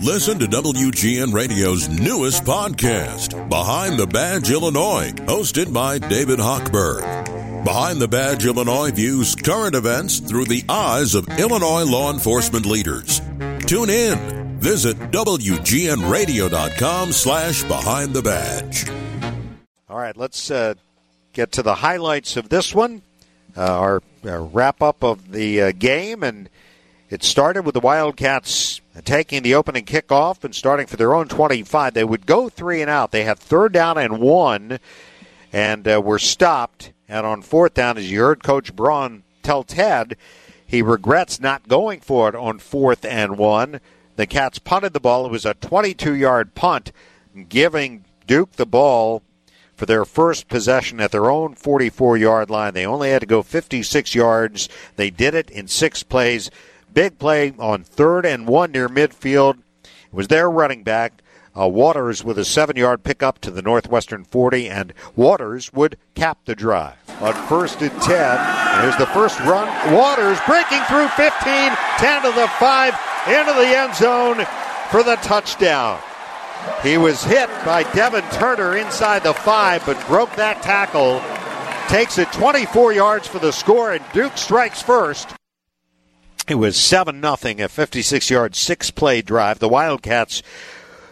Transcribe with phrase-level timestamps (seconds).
[0.00, 7.64] Listen to WGN Radio's newest podcast, Behind the Badge Illinois, hosted by David Hochberg.
[7.64, 13.20] Behind the Badge Illinois views current events through the eyes of Illinois law enforcement leaders.
[13.66, 14.58] Tune in.
[14.58, 18.88] Visit WGNRadio.com slash Behind the Badge.
[19.88, 20.74] All right, let's uh,
[21.32, 23.02] get to the highlights of this one.
[23.56, 26.48] Uh, our, our wrap up of the uh, game, and
[27.10, 31.94] it started with the Wildcats taking the opening kickoff and starting for their own 25.
[31.94, 33.10] They would go three and out.
[33.10, 34.78] They had third down and one,
[35.52, 36.92] and uh, were stopped.
[37.08, 40.16] And on fourth down, as you heard Coach Braun tell Ted,
[40.66, 43.80] he regrets not going for it on fourth and one.
[44.16, 45.26] The Cats punted the ball.
[45.26, 46.92] It was a 22 yard punt,
[47.48, 49.22] giving Duke the ball
[49.74, 52.74] for their first possession at their own 44 yard line.
[52.74, 54.68] They only had to go 56 yards.
[54.96, 56.50] They did it in six plays.
[56.92, 59.58] Big play on third and one near midfield.
[59.82, 61.22] It was their running back.
[61.58, 66.38] Uh, Waters with a seven yard pickup to the Northwestern 40, and Waters would cap
[66.44, 66.96] the drive.
[67.20, 69.68] On first and 10, here's the first run.
[69.92, 72.94] Waters breaking through 15, 10 to the 5,
[73.28, 74.46] into the end zone
[74.90, 76.00] for the touchdown.
[76.82, 81.22] He was hit by Devin Turner inside the 5, but broke that tackle.
[81.88, 85.34] Takes it 24 yards for the score, and Duke strikes first.
[86.48, 89.60] It was 7 0, a 56 yard, six play drive.
[89.60, 90.42] The Wildcats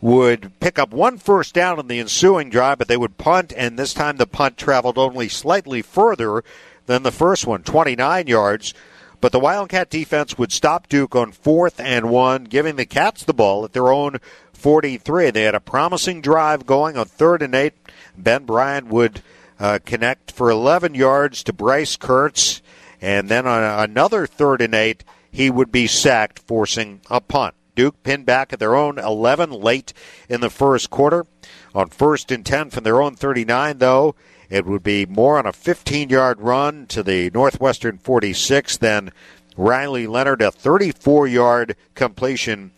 [0.00, 3.78] would pick up one first down in the ensuing drive, but they would punt, and
[3.78, 6.42] this time the punt traveled only slightly further
[6.86, 8.74] than the first one, 29 yards.
[9.20, 13.32] But the Wildcat defense would stop Duke on fourth and one, giving the Cats the
[13.32, 14.18] ball at their own
[14.52, 15.30] 43.
[15.30, 17.74] They had a promising drive going on third and eight.
[18.18, 19.22] Ben Bryant would
[19.60, 22.60] uh, connect for 11 yards to Bryce Kirtz,
[23.02, 27.54] and then on another third and eight, he would be sacked, forcing a punt.
[27.74, 29.92] Duke pinned back at their own 11 late
[30.28, 31.26] in the first quarter.
[31.74, 34.14] On first and 10 from their own 39, though,
[34.48, 39.10] it would be more on a 15 yard run to the Northwestern 46 than
[39.56, 42.70] Riley Leonard, a 34 yard completion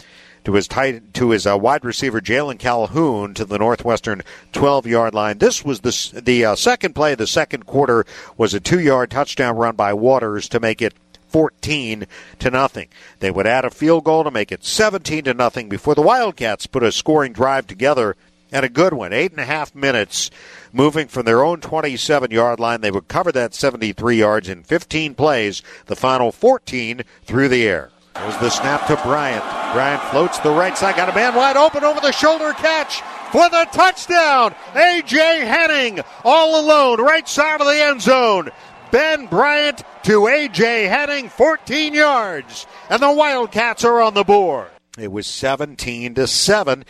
[0.44, 4.22] to his tight, to his uh, wide receiver Jalon Calhoun to the Northwestern
[4.52, 5.38] 12 yard line.
[5.38, 8.04] This was the the uh, second play of the second quarter
[8.36, 10.94] was a two yard touchdown run by Waters to make it
[11.28, 12.06] 14
[12.38, 12.88] to nothing.
[13.18, 16.66] They would add a field goal to make it 17 to nothing before the Wildcats
[16.66, 18.14] put a scoring drive together
[18.52, 19.12] and a good one.
[19.12, 20.30] Eight and a half minutes
[20.72, 22.82] moving from their own 27 yard line.
[22.82, 27.90] They would cover that 73 yards in 15 plays, the final 14 through the air.
[28.14, 29.44] There's the snap to Bryant.
[29.74, 33.02] Bryant floats the right side, got a man wide open over the shoulder catch
[33.32, 34.54] for the touchdown.
[34.74, 35.40] A.J.
[35.40, 38.50] Henning all alone, right side of the end zone.
[38.92, 40.84] Ben Bryant to A.J.
[40.84, 44.68] Henning, 14 yards, and the Wildcats are on the board.
[44.96, 46.84] It was 17 to 7.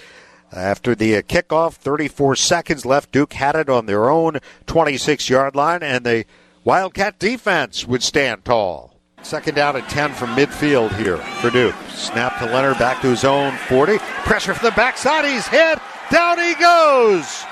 [0.53, 3.11] After the kickoff, 34 seconds left.
[3.11, 6.27] Duke had it on their own 26 yard line, and the
[6.63, 8.94] Wildcat defense would stand tall.
[9.25, 11.75] Second down at 10 from midfield here for Duke.
[11.89, 13.97] Snap to Leonard back to his own 40.
[13.99, 15.25] Pressure from the backside.
[15.25, 15.79] He's hit.
[16.11, 17.45] Down he goes.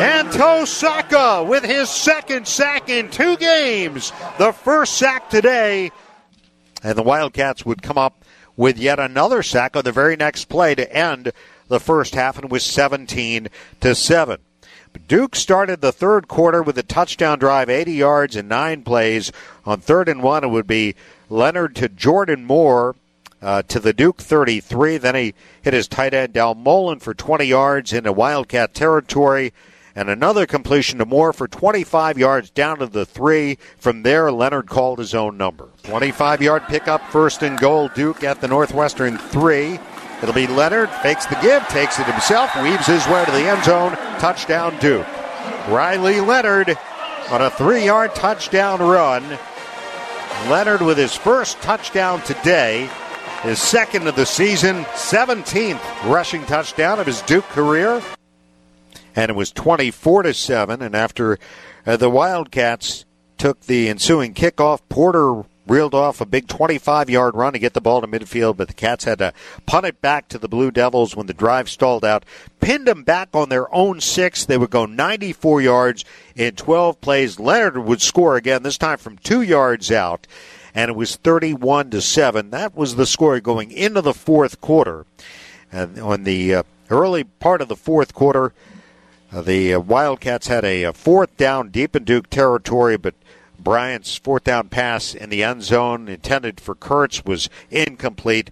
[0.00, 4.12] Anto Saka with his second sack in two games.
[4.38, 5.90] The first sack today.
[6.80, 8.24] And the Wildcats would come up
[8.56, 11.32] with yet another sack on the very next play to end
[11.66, 13.48] the first half and was 17
[13.80, 14.38] to 7.
[14.96, 19.32] Duke started the third quarter with a touchdown drive, 80 yards and nine plays.
[19.64, 20.94] On third and one, it would be
[21.28, 22.96] Leonard to Jordan Moore
[23.42, 24.98] uh, to the Duke 33.
[24.98, 29.52] Then he hit his tight end Dalmolin for 20 yards into Wildcat territory.
[29.94, 33.56] And another completion to Moore for 25 yards down to the three.
[33.78, 35.70] From there, Leonard called his own number.
[35.84, 37.88] 25 yard pickup, first and goal.
[37.88, 39.78] Duke at the Northwestern three.
[40.22, 43.62] It'll be Leonard, fakes the give, takes it himself, weaves his way to the end
[43.64, 43.92] zone.
[44.18, 45.06] Touchdown, Duke.
[45.68, 46.78] Riley Leonard
[47.30, 49.38] on a three yard touchdown run.
[50.48, 52.88] Leonard with his first touchdown today,
[53.42, 58.02] his second of the season, 17th rushing touchdown of his Duke career.
[59.14, 60.82] And it was 24 to 7.
[60.82, 61.38] And after
[61.84, 63.04] uh, the Wildcats
[63.38, 67.80] took the ensuing kickoff, Porter reeled off a big 25 yard run to get the
[67.80, 69.32] ball to midfield, but the Cats had to
[69.66, 72.24] punt it back to the Blue Devils when the drive stalled out.
[72.60, 74.44] Pinned them back on their own six.
[74.44, 76.04] They would go 94 yards
[76.34, 77.40] in 12 plays.
[77.40, 80.26] Leonard would score again, this time from two yards out,
[80.74, 82.50] and it was 31 to 7.
[82.50, 85.06] That was the score going into the fourth quarter.
[85.72, 88.52] And on the uh, early part of the fourth quarter,
[89.32, 93.14] uh, the uh, Wildcats had a, a fourth down deep in Duke territory, but
[93.58, 98.50] Bryant's fourth down pass in the end zone intended for Kirtz was incomplete.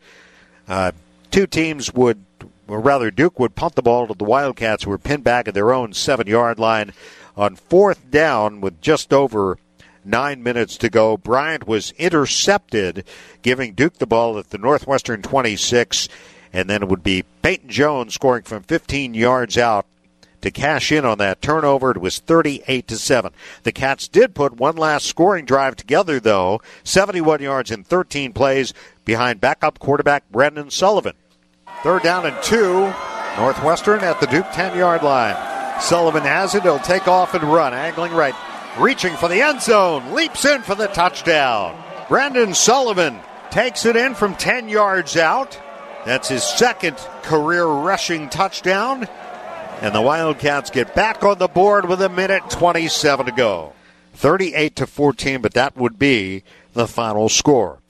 [0.69, 0.93] Uh,
[1.31, 2.25] two teams would,
[2.69, 5.55] or rather, Duke would punt the ball to the Wildcats, who were pinned back at
[5.55, 6.93] their own seven yard line
[7.37, 9.59] on fourth down with just over
[10.05, 11.17] nine minutes to go.
[11.17, 13.05] Bryant was intercepted,
[13.43, 16.09] giving Duke the ball at the Northwestern 26,
[16.53, 19.87] and then it would be Peyton Jones scoring from 15 yards out
[20.45, 21.91] to cash in on that turnover.
[21.91, 23.33] It was 38 to 7.
[23.65, 28.73] The Cats did put one last scoring drive together though, 71 yards in 13 plays
[29.05, 31.15] behind backup quarterback Brendan Sullivan.
[31.83, 32.93] Third down and 2.
[33.37, 35.81] Northwestern at the Duke 10-yard line.
[35.81, 36.63] Sullivan has it.
[36.63, 38.35] He'll take off and run, angling right,
[38.79, 41.77] reaching for the end zone, leaps in for the touchdown.
[42.09, 43.19] Brendan Sullivan
[43.51, 45.61] takes it in from 10 yards out.
[46.05, 49.09] That's his second career rushing touchdown.
[49.81, 53.73] And the Wildcats get back on the board with a minute 27 to go.
[54.15, 56.43] 38 to 14, but that would be
[56.73, 57.81] the final score.